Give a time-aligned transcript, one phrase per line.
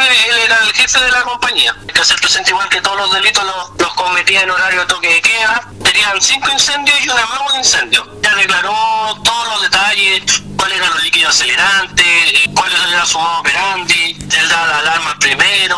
[0.00, 1.74] él era el jefe de la compañía.
[1.80, 4.86] Hay que hacer presente igual que todos los delitos los, los cometía en horario de
[4.86, 5.68] toque de queda.
[5.82, 8.06] Tenían cinco incendios y un amago de incendio.
[8.22, 13.40] Ya declaró todos los detalles, cuáles eran los líquidos acelerantes, eh, cuál era su modo
[13.40, 15.76] operandi, él da la alarma primero,